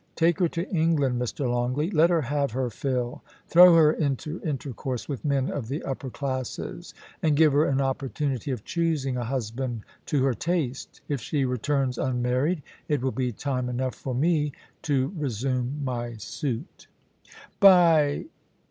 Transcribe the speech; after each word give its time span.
Take 0.15 0.39
her 0.39 0.47
to 0.47 0.67
England, 0.71 1.21
Mr. 1.21 1.47
Longleat 1.47 1.93
Let 1.93 2.09
her 2.09 2.21
have 2.23 2.49
her 2.53 2.71
fill. 2.71 3.21
Throw 3.47 3.75
her 3.75 3.93
into 3.93 4.41
intercourse 4.43 5.07
with 5.07 5.23
men 5.23 5.51
of 5.51 5.67
the 5.67 5.83
upper 5.83 6.09
classes, 6.09 6.95
and 7.21 7.35
give 7.35 7.53
her 7.53 7.65
an 7.65 7.79
opportunity 7.79 8.49
of 8.49 8.63
choosing 8.65 9.15
a 9.15 9.23
husband 9.23 9.83
to 10.07 10.23
her 10.25 10.33
taste. 10.33 11.01
If 11.07 11.21
she 11.21 11.45
returns 11.45 11.99
unmarried, 11.99 12.63
it 12.87 13.03
will 13.03 13.11
be 13.11 13.31
time 13.31 13.69
enough 13.69 13.93
for 13.93 14.15
me 14.15 14.53
to 14.81 15.13
resume 15.15 15.79
my 15.83 16.15
suit' 16.17 16.87
* 17.23 17.59
By 17.59 18.25